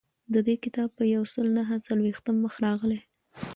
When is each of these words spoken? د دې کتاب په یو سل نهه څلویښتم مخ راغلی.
د 0.33 0.35
دې 0.47 0.55
کتاب 0.63 0.89
په 0.97 1.03
یو 1.13 1.23
سل 1.33 1.47
نهه 1.57 1.75
څلویښتم 1.87 2.35
مخ 2.43 2.53
راغلی. 2.65 2.99